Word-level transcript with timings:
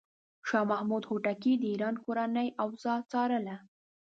شاه 0.47 0.65
محمود 0.71 1.03
هوتکی 1.09 1.53
د 1.57 1.63
ایران 1.73 1.95
کورنۍ 2.05 2.47
اوضاع 2.63 2.99
څارله. 3.11 3.55